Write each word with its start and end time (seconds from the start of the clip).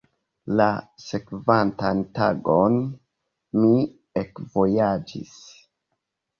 La 0.61 0.69
sekvantan 1.07 2.01
tagon 2.21 2.81
mi 3.61 3.71
ekvojaĝis. 4.25 5.39